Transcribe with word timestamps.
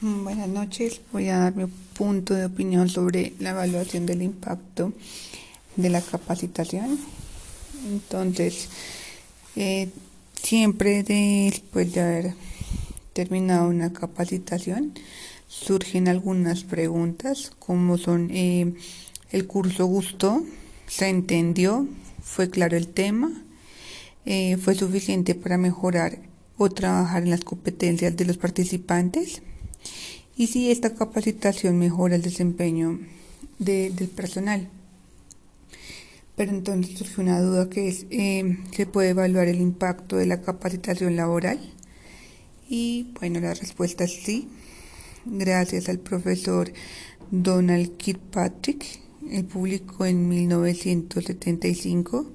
Mm, 0.00 0.22
buenas 0.22 0.48
noches, 0.48 1.00
voy 1.12 1.28
a 1.28 1.38
dar 1.38 1.56
mi 1.56 1.66
punto 1.66 2.32
de 2.32 2.44
opinión 2.44 2.88
sobre 2.88 3.32
la 3.40 3.50
evaluación 3.50 4.06
del 4.06 4.22
impacto 4.22 4.92
de 5.74 5.90
la 5.90 6.00
capacitación. 6.00 7.00
Entonces, 7.84 8.68
eh, 9.56 9.88
siempre 10.40 11.02
después 11.02 11.92
de 11.94 12.00
haber 12.00 12.34
terminado 13.12 13.68
una 13.68 13.92
capacitación, 13.92 14.94
surgen 15.48 16.06
algunas 16.06 16.62
preguntas 16.62 17.50
como 17.58 17.98
son 17.98 18.30
eh, 18.30 18.74
el 19.32 19.48
curso 19.48 19.86
gustó, 19.86 20.44
se 20.86 21.08
entendió, 21.08 21.88
fue 22.22 22.50
claro 22.50 22.76
el 22.76 22.86
tema, 22.86 23.32
eh, 24.26 24.58
fue 24.58 24.76
suficiente 24.76 25.34
para 25.34 25.58
mejorar 25.58 26.20
o 26.56 26.70
trabajar 26.70 27.24
en 27.24 27.30
las 27.30 27.42
competencias 27.42 28.16
de 28.16 28.26
los 28.26 28.36
participantes 28.36 29.42
y 30.36 30.46
si 30.46 30.70
esta 30.70 30.94
capacitación 30.94 31.78
mejora 31.78 32.16
el 32.16 32.22
desempeño 32.22 33.00
del 33.58 33.92
personal. 34.14 34.68
Pero 36.36 36.52
entonces 36.52 36.96
surge 36.96 37.20
una 37.20 37.40
duda 37.40 37.68
que 37.68 37.88
es, 37.88 38.06
eh, 38.10 38.58
¿se 38.70 38.86
puede 38.86 39.10
evaluar 39.10 39.48
el 39.48 39.60
impacto 39.60 40.16
de 40.16 40.26
la 40.26 40.40
capacitación 40.40 41.16
laboral? 41.16 41.58
Y 42.68 43.12
bueno, 43.18 43.40
la 43.40 43.54
respuesta 43.54 44.04
es 44.04 44.12
sí. 44.12 44.48
Gracias 45.24 45.88
al 45.88 45.98
profesor 45.98 46.72
Donald 47.30 47.96
Kirkpatrick, 47.96 48.84
el 49.30 49.44
publicó 49.44 50.06
en 50.06 50.28
1975 50.28 52.30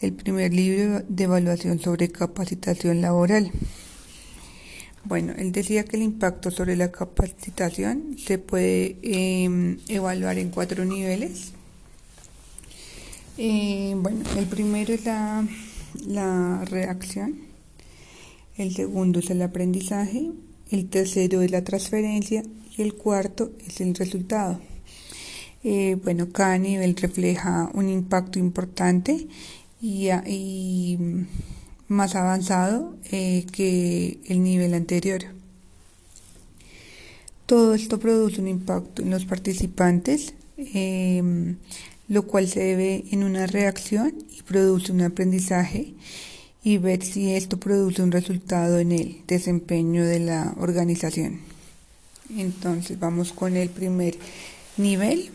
el 0.00 0.12
primer 0.12 0.52
libro 0.52 1.02
de 1.08 1.24
evaluación 1.24 1.80
sobre 1.80 2.10
capacitación 2.10 3.00
laboral. 3.00 3.50
Bueno, 5.08 5.32
él 5.38 5.52
decía 5.52 5.84
que 5.86 5.96
el 5.96 6.02
impacto 6.02 6.50
sobre 6.50 6.76
la 6.76 6.92
capacitación 6.92 8.16
se 8.18 8.36
puede 8.36 8.98
em, 9.02 9.78
evaluar 9.88 10.36
en 10.36 10.50
cuatro 10.50 10.84
niveles. 10.84 11.52
Eh, 13.38 13.94
bueno, 13.96 14.22
el 14.36 14.44
primero 14.44 14.92
es 14.92 15.06
la, 15.06 15.48
la 16.06 16.62
reacción, 16.66 17.38
el 18.58 18.74
segundo 18.74 19.20
es 19.20 19.30
el 19.30 19.40
aprendizaje, 19.40 20.30
el 20.70 20.90
tercero 20.90 21.40
es 21.40 21.50
la 21.52 21.64
transferencia 21.64 22.42
y 22.76 22.82
el 22.82 22.92
cuarto 22.92 23.52
es 23.66 23.80
el 23.80 23.94
resultado. 23.94 24.60
Eh, 25.64 25.96
bueno, 26.04 26.28
cada 26.30 26.58
nivel 26.58 26.94
refleja 26.96 27.70
un 27.72 27.88
impacto 27.88 28.38
importante 28.38 29.26
y, 29.80 30.98
más 31.88 32.14
avanzado 32.14 32.94
eh, 33.10 33.46
que 33.50 34.20
el 34.26 34.42
nivel 34.42 34.74
anterior. 34.74 35.24
Todo 37.46 37.74
esto 37.74 37.98
produce 37.98 38.40
un 38.40 38.48
impacto 38.48 39.02
en 39.02 39.10
los 39.10 39.24
participantes, 39.24 40.34
em, 40.58 41.56
lo 42.08 42.26
cual 42.26 42.46
se 42.46 42.60
debe 42.60 43.04
en 43.10 43.24
una 43.24 43.46
reacción 43.46 44.12
y 44.36 44.42
produce 44.42 44.92
un 44.92 45.00
aprendizaje 45.00 45.94
y 46.62 46.76
ver 46.76 47.02
si 47.02 47.34
esto 47.34 47.58
produce 47.58 48.02
un 48.02 48.12
resultado 48.12 48.78
en 48.78 48.92
el 48.92 49.22
desempeño 49.26 50.04
de 50.04 50.20
la 50.20 50.54
organización. 50.58 51.40
Entonces 52.36 53.00
vamos 53.00 53.32
con 53.32 53.56
el 53.56 53.70
primer 53.70 54.18
nivel, 54.76 55.30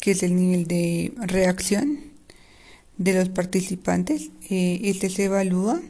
que 0.00 0.10
es 0.10 0.22
el 0.22 0.36
nivel 0.36 0.66
de 0.66 1.12
reacción 1.16 2.13
de 2.98 3.12
los 3.14 3.28
participantes. 3.28 4.30
Eh, 4.50 4.80
este 4.84 5.10
se 5.10 5.24
evalúa 5.24 5.80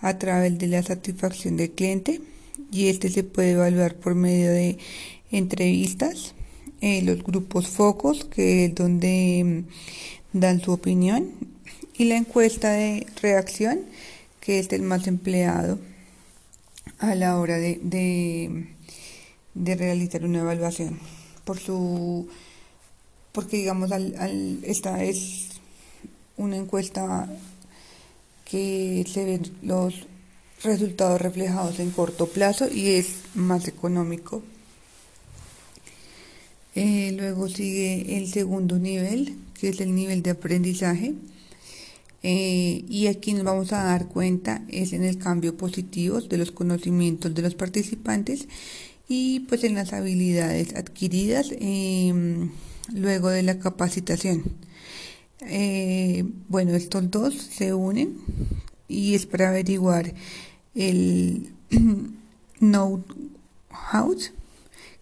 a 0.00 0.18
través 0.18 0.58
de 0.58 0.68
la 0.68 0.82
satisfacción 0.82 1.56
del 1.56 1.70
cliente 1.70 2.20
y 2.70 2.88
este 2.88 3.10
se 3.10 3.24
puede 3.24 3.52
evaluar 3.52 3.96
por 3.96 4.14
medio 4.14 4.50
de 4.50 4.78
entrevistas, 5.30 6.34
eh, 6.80 7.02
los 7.02 7.22
grupos 7.22 7.68
focos, 7.68 8.24
que 8.24 8.66
es 8.66 8.74
donde 8.74 9.64
mm, 10.32 10.38
dan 10.38 10.60
su 10.60 10.72
opinión, 10.72 11.30
y 11.96 12.04
la 12.04 12.16
encuesta 12.16 12.72
de 12.72 13.06
reacción, 13.22 13.80
que 14.40 14.58
es 14.58 14.70
el 14.72 14.82
más 14.82 15.06
empleado 15.06 15.78
a 16.98 17.14
la 17.14 17.38
hora 17.38 17.56
de, 17.58 17.80
de, 19.54 19.74
realizar 19.74 20.24
una 20.24 20.40
evaluación. 20.40 20.98
Por 21.44 21.58
su, 21.58 22.28
porque 23.32 23.56
digamos, 23.56 23.92
al, 23.92 24.60
esta 24.64 25.02
es 25.04 25.55
una 26.36 26.56
encuesta 26.56 27.28
que 28.44 29.04
se 29.08 29.24
ven 29.24 29.42
los 29.62 30.06
resultados 30.62 31.20
reflejados 31.20 31.78
en 31.80 31.90
corto 31.90 32.26
plazo 32.26 32.68
y 32.72 32.90
es 32.90 33.08
más 33.34 33.68
económico. 33.68 34.42
Eh, 36.74 37.14
luego 37.16 37.48
sigue 37.48 38.18
el 38.18 38.28
segundo 38.28 38.78
nivel, 38.78 39.36
que 39.58 39.70
es 39.70 39.80
el 39.80 39.94
nivel 39.94 40.22
de 40.22 40.30
aprendizaje. 40.30 41.14
Eh, 42.22 42.84
y 42.88 43.06
aquí 43.06 43.34
nos 43.34 43.44
vamos 43.44 43.72
a 43.72 43.84
dar 43.84 44.08
cuenta 44.08 44.62
es 44.68 44.92
en 44.92 45.04
el 45.04 45.18
cambio 45.18 45.56
positivo 45.56 46.20
de 46.20 46.38
los 46.38 46.50
conocimientos 46.50 47.34
de 47.34 47.42
los 47.42 47.54
participantes 47.54 48.48
y 49.08 49.40
pues 49.40 49.62
en 49.64 49.74
las 49.74 49.92
habilidades 49.92 50.74
adquiridas 50.74 51.50
em, 51.60 52.50
luego 52.92 53.28
de 53.28 53.42
la 53.42 53.58
capacitación. 53.58 54.42
Eh, 55.40 56.24
bueno, 56.48 56.74
estos 56.74 57.10
dos 57.10 57.34
se 57.34 57.74
unen 57.74 58.16
y 58.88 59.14
es 59.14 59.26
para 59.26 59.50
averiguar 59.50 60.14
el 60.74 61.52
know-how, 62.60 64.16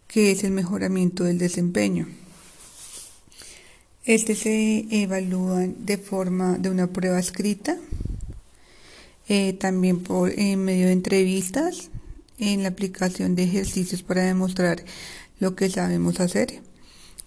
que 0.08 0.32
es 0.32 0.44
el 0.44 0.50
mejoramiento 0.50 1.24
del 1.24 1.38
desempeño. 1.38 2.08
Este 4.04 4.34
se 4.34 4.86
evalúa 4.90 5.66
de 5.66 5.98
forma 5.98 6.58
de 6.58 6.68
una 6.68 6.88
prueba 6.88 7.18
escrita, 7.18 7.78
eh, 9.28 9.54
también 9.54 10.00
por 10.00 10.38
en 10.38 10.64
medio 10.64 10.86
de 10.86 10.92
entrevistas, 10.92 11.90
en 12.38 12.62
la 12.62 12.68
aplicación 12.70 13.36
de 13.36 13.44
ejercicios 13.44 14.02
para 14.02 14.24
demostrar 14.24 14.84
lo 15.38 15.54
que 15.54 15.70
sabemos 15.70 16.20
hacer 16.20 16.60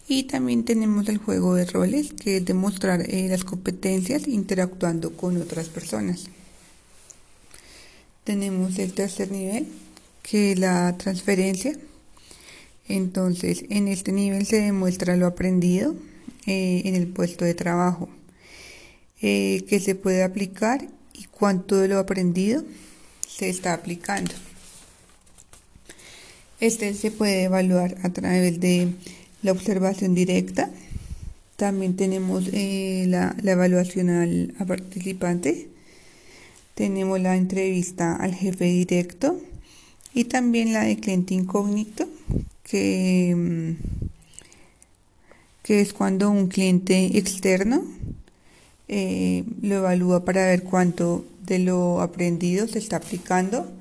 y 0.07 0.23
también 0.23 0.63
tenemos 0.63 1.09
el 1.09 1.17
juego 1.17 1.53
de 1.55 1.65
roles, 1.65 2.13
que 2.13 2.37
es 2.37 2.45
demostrar 2.45 3.01
eh, 3.01 3.27
las 3.29 3.43
competencias 3.43 4.27
interactuando 4.27 5.11
con 5.13 5.35
otras 5.41 5.67
personas. 5.67 6.27
Tenemos 8.23 8.79
el 8.79 8.93
tercer 8.93 9.31
nivel, 9.31 9.67
que 10.23 10.53
es 10.53 10.59
la 10.59 10.95
transferencia. 10.97 11.77
Entonces, 12.87 13.65
en 13.69 13.89
este 13.89 14.13
nivel 14.13 14.45
se 14.45 14.61
demuestra 14.61 15.17
lo 15.17 15.27
aprendido 15.27 15.93
eh, 16.45 16.83
en 16.85 16.95
el 16.95 17.07
puesto 17.07 17.43
de 17.43 17.53
trabajo, 17.53 18.07
eh, 19.21 19.65
que 19.67 19.81
se 19.81 19.95
puede 19.95 20.23
aplicar 20.23 20.87
y 21.13 21.25
cuánto 21.25 21.75
de 21.75 21.89
lo 21.89 21.99
aprendido 21.99 22.63
se 23.27 23.49
está 23.49 23.73
aplicando. 23.73 24.31
Este 26.61 26.93
se 26.93 27.11
puede 27.11 27.43
evaluar 27.43 27.97
a 28.03 28.09
través 28.09 28.59
de 28.61 28.93
la 29.47 29.53
observación 29.53 30.13
directa. 30.13 30.69
También 31.55 31.95
tenemos 31.95 32.49
eh, 32.51 33.05
la, 33.07 33.33
evaluación 33.43 34.09
al, 34.09 34.53
participante. 34.67 35.69
Tenemos 36.75 37.19
la 37.21 37.37
entrevista 37.37 38.15
al 38.17 38.35
jefe 38.35 38.65
directo 38.65 39.39
y 40.13 40.25
también 40.25 40.73
la 40.73 40.83
de 40.83 40.97
cliente 40.97 41.33
incógnito, 41.33 42.09
que, 42.63 43.33
mm, 43.35 43.71
que 45.63 45.79
es 45.79 45.93
cuando 45.93 46.29
un 46.29 46.49
cliente 46.49 47.17
externo 47.17 47.85
eh, 48.89 49.45
lo 49.61 49.75
evalúa 49.75 50.25
para 50.25 50.45
ver 50.45 50.63
cuánto 50.63 51.25
de 51.41 51.59
lo 51.59 52.01
aprendido 52.01 52.67
se 52.67 52.79
está 52.79 52.97
aplicando 52.97 53.71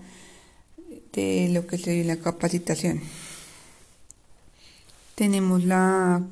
de 1.12 1.49
lo 1.52 1.67
que 1.67 1.76
se 1.76 1.91
dio 1.91 2.02
en 2.02 2.08
la 2.08 2.17
capacitación. 2.17 3.00
Tenemos 5.17 5.65
la, 5.65 6.23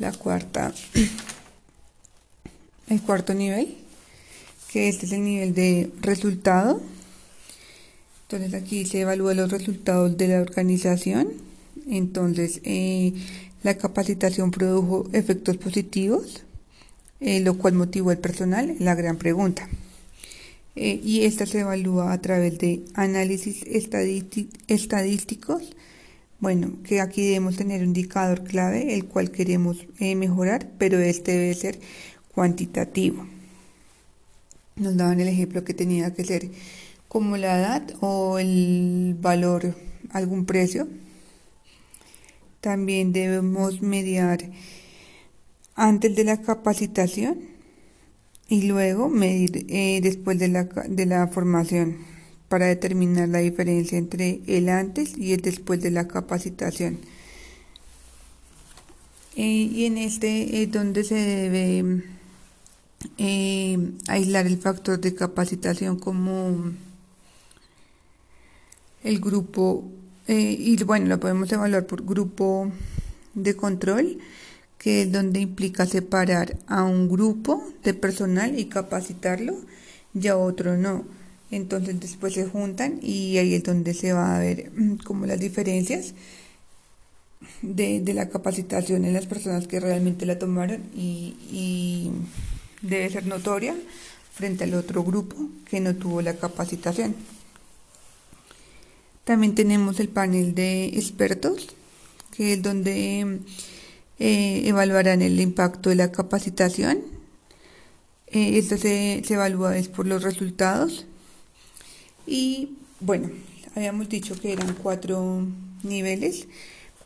la 0.00 0.12
cuarta, 0.12 0.74
el 2.88 3.00
cuarto 3.02 3.34
nivel, 3.34 3.76
que 4.72 4.88
este 4.88 5.06
es 5.06 5.12
el 5.12 5.22
nivel 5.22 5.54
de 5.54 5.88
resultado. 6.00 6.82
Entonces 8.22 8.60
aquí 8.60 8.84
se 8.84 9.02
evalúan 9.02 9.36
los 9.36 9.52
resultados 9.52 10.16
de 10.16 10.26
la 10.26 10.40
organización. 10.40 11.28
Entonces 11.88 12.60
eh, 12.64 13.14
la 13.62 13.78
capacitación 13.78 14.50
produjo 14.50 15.08
efectos 15.12 15.56
positivos, 15.56 16.42
eh, 17.20 17.38
lo 17.38 17.58
cual 17.58 17.74
motivó 17.74 18.10
al 18.10 18.18
personal, 18.18 18.74
la 18.80 18.96
gran 18.96 19.18
pregunta. 19.18 19.68
Eh, 20.74 21.00
y 21.04 21.26
esta 21.26 21.46
se 21.46 21.60
evalúa 21.60 22.12
a 22.12 22.20
través 22.20 22.58
de 22.58 22.82
análisis 22.94 23.62
estadísticos 24.66 25.62
bueno, 26.40 26.78
que 26.84 27.00
aquí 27.00 27.24
debemos 27.24 27.56
tener 27.56 27.80
un 27.80 27.88
indicador 27.88 28.44
clave, 28.44 28.94
el 28.94 29.06
cual 29.06 29.30
queremos 29.30 29.86
eh, 29.98 30.14
mejorar, 30.14 30.70
pero 30.78 30.98
este 30.98 31.32
debe 31.32 31.54
ser 31.54 31.78
cuantitativo. 32.34 33.26
Nos 34.76 34.96
daban 34.96 35.20
el 35.20 35.28
ejemplo 35.28 35.64
que 35.64 35.74
tenía 35.74 36.14
que 36.14 36.24
ser 36.24 36.50
como 37.08 37.36
la 37.36 37.58
edad 37.58 37.82
o 38.00 38.38
el 38.38 39.16
valor, 39.20 39.74
algún 40.10 40.44
precio 40.44 40.88
también 42.60 43.12
debemos 43.12 43.82
mediar 43.82 44.50
antes 45.74 46.14
de 46.16 46.24
la 46.24 46.42
capacitación 46.42 47.38
y 48.48 48.62
luego 48.62 49.08
medir 49.08 49.66
eh, 49.68 50.00
después 50.02 50.38
de 50.38 50.48
la, 50.48 50.64
de 50.64 51.06
la 51.06 51.28
formación 51.28 51.98
para 52.48 52.66
determinar 52.66 53.28
la 53.28 53.38
diferencia 53.38 53.98
entre 53.98 54.40
el 54.46 54.68
antes 54.68 55.16
y 55.16 55.32
el 55.32 55.40
después 55.40 55.80
de 55.80 55.90
la 55.90 56.08
capacitación. 56.08 56.98
Eh, 59.36 59.70
y 59.72 59.84
en 59.84 59.98
este 59.98 60.62
es 60.62 60.72
donde 60.72 61.04
se 61.04 61.14
debe 61.14 62.02
eh, 63.18 63.92
aislar 64.08 64.46
el 64.46 64.58
factor 64.58 65.00
de 65.00 65.14
capacitación 65.14 65.98
como 65.98 66.72
el 69.04 69.20
grupo, 69.20 69.84
y 70.26 70.82
bueno, 70.82 71.06
lo 71.06 71.20
podemos 71.20 71.50
evaluar 71.52 71.86
por 71.86 72.04
grupo 72.04 72.70
de 73.34 73.54
control 73.54 74.18
que 74.78 75.02
es 75.02 75.12
donde 75.12 75.40
implica 75.40 75.86
separar 75.86 76.56
a 76.66 76.84
un 76.84 77.08
grupo 77.08 77.62
de 77.82 77.94
personal 77.94 78.58
y 78.58 78.66
capacitarlo 78.66 79.56
y 80.14 80.28
a 80.28 80.36
otro 80.36 80.76
no. 80.76 81.04
Entonces 81.50 81.98
después 82.00 82.34
se 82.34 82.46
juntan 82.46 83.00
y 83.02 83.38
ahí 83.38 83.54
es 83.54 83.64
donde 83.64 83.94
se 83.94 84.12
va 84.12 84.36
a 84.36 84.40
ver 84.40 84.70
mm, 84.76 84.96
como 84.98 85.26
las 85.26 85.40
diferencias 85.40 86.14
de, 87.62 88.02
la 88.14 88.28
capacitación 88.28 89.04
en 89.04 89.14
las 89.14 89.26
personas 89.26 89.66
que 89.66 89.80
realmente 89.80 90.26
la 90.26 90.38
tomaron 90.38 90.82
y, 90.94 92.10
debe 92.82 93.10
ser 93.10 93.26
notoria 93.26 93.74
frente 94.32 94.62
al 94.62 94.74
otro 94.74 95.02
grupo 95.02 95.36
que 95.68 95.80
no 95.80 95.96
tuvo 95.96 96.22
la 96.22 96.34
capacitación. 96.34 97.16
También 99.24 99.54
tenemos 99.54 99.98
el 99.98 100.08
panel 100.08 100.54
de 100.54 100.86
expertos, 100.86 101.68
que 102.36 102.52
es 102.54 102.62
donde 102.62 103.40
eh, 104.20 104.62
evaluarán 104.64 105.22
el 105.22 105.40
impacto 105.40 105.90
de 105.90 105.96
la 105.96 106.12
capacitación. 106.12 107.02
Eh, 108.28 108.58
esto 108.58 108.78
se, 108.78 109.24
evalúa 109.28 109.76
es 109.76 109.88
por 109.88 110.06
los 110.06 110.22
resultados. 110.22 111.06
Y 112.28 112.76
bueno, 113.00 113.30
habíamos 113.74 114.10
dicho 114.10 114.38
que 114.38 114.52
eran 114.52 114.74
cuatro 114.74 115.46
niveles, 115.82 116.46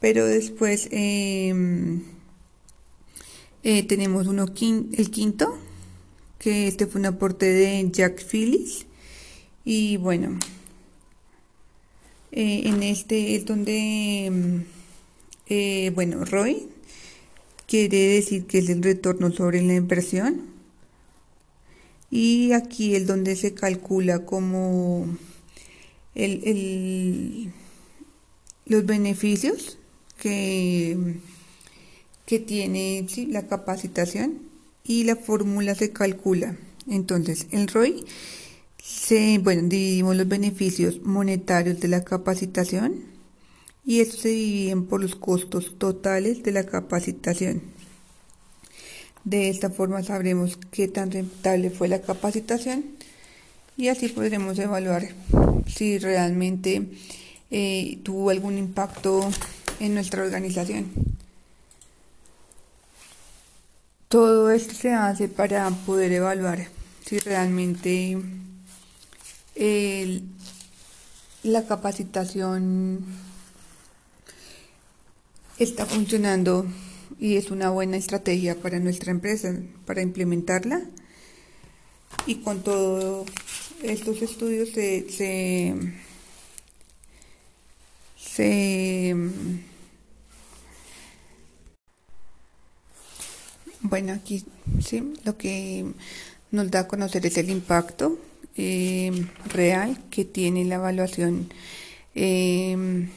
pero 0.01 0.27
después 0.27 0.89
em, 0.91 2.03
eh, 3.63 3.85
tenemos 3.85 4.27
uno 4.27 4.47
el 4.47 5.11
quinto, 5.13 5.57
que 6.41 6.67
este 6.67 6.89
fue 6.89 7.01
un 7.01 7.07
aporte 7.07 7.47
de 7.47 7.89
Jack 7.93 8.27
Phillips. 8.27 8.85
Y 9.65 9.97
bueno, 9.97 10.41
en 12.33 12.83
este 12.83 13.37
es 13.37 13.47
donde, 13.47 14.27
em, 14.27 15.95
bueno, 15.95 16.25
Roy 16.25 16.67
quiere 17.69 17.97
decir 18.15 18.47
que 18.47 18.59
es 18.59 18.69
el 18.71 18.83
retorno 18.83 19.31
sobre 19.31 19.63
la 19.63 19.75
inversión. 19.75 20.52
Y 22.13 22.53
aquí 22.53 22.95
es 22.95 23.07
donde 23.07 23.37
se 23.37 23.55
calcula 23.55 24.27
como 24.27 25.07
los 28.67 28.85
beneficios 28.87 29.79
que, 30.19 31.17
que 32.27 32.39
tiene 32.39 33.07
la 33.29 33.47
capacitación 33.47 34.41
y 34.85 35.05
la 35.05 35.17
fórmula 35.17 35.75
se 35.75 35.91
calcula. 35.91 36.59
Entonces, 36.87 37.47
el 37.51 37.67
ROI, 37.67 38.05
se, 38.77 39.39
bueno, 39.39 39.63
dividimos 39.63 40.15
los 40.15 40.29
beneficios 40.29 41.01
monetarios 41.03 41.81
de 41.81 41.89
la 41.89 42.05
capacitación 42.05 43.05
y 43.87 44.01
estos 44.01 44.21
se 44.21 44.29
dividen 44.29 44.85
por 44.85 45.01
los 45.01 45.17
costos 45.17 45.79
totales 45.79 46.43
de 46.43 46.53
la 46.53 46.67
capacitación. 46.67 47.63
De 49.25 49.49
esta 49.49 49.71
forma 49.71 50.03
sabremos 50.03 50.59
qué 50.71 50.89
tan 50.89 51.11
rentable 51.11 51.71
fue 51.71 51.89
la 51.89 52.01
capacitación 52.01 52.85
y 53.77 53.89
así 53.89 54.09
podremos 54.09 54.59
evaluar 54.59 55.09
si 55.67 55.99
realmente 55.99 56.89
eh, 57.51 57.99
tuvo 58.03 58.31
algún 58.31 58.59
impacto 58.59 59.31
en 59.79 59.95
nuestra 59.95 60.23
organización. 60.23 60.91
Todo 64.09 64.51
esto 64.51 64.75
se 64.75 64.93
hace 64.93 65.29
para 65.29 65.71
poder 65.71 66.13
evaluar 66.13 66.69
si 67.07 67.19
realmente 67.19 68.19
la 71.43 71.67
capacitación 71.67 73.05
está 75.59 75.87
funcionando 75.87 76.67
y 77.19 77.37
es 77.37 77.51
una 77.51 77.71
buena 77.71 77.97
estrategia 77.97 78.57
para 78.57 78.79
nuestra 78.79 79.11
empresa, 79.11 79.55
para 79.87 80.03
implementarla. 80.03 80.83
Y 82.27 82.37
con 82.37 82.63
todos 82.63 83.27
estos 83.83 84.23
estudios 84.23 84.71
se, 84.71 85.09
se, 88.17 89.15
bueno, 93.81 94.13
aquí 94.13 94.45
sí, 94.85 95.15
lo 95.25 95.37
que 95.37 95.87
nos 96.51 96.71
da 96.71 96.81
a 96.81 96.89
conocer 96.89 97.27
es 97.27 97.39
el 97.39 97.51
impacto 97.51 98.19
eh, 98.57 99.27
real 99.47 99.99
que 100.11 100.25
tiene 100.25 100.65
la 100.65 100.77
evaluación 100.77 101.49
eh, 102.15 103.09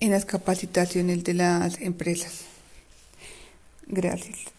en 0.00 0.10
las 0.10 0.24
capacitaciones 0.24 1.24
de 1.24 1.34
las 1.34 1.80
empresas. 1.80 2.42
Gracias. 3.86 4.55